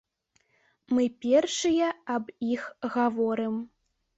Мы 0.97 1.03
першыя 1.27 1.91
аб 2.15 2.35
іх 2.57 2.67
гаворым. 2.99 3.65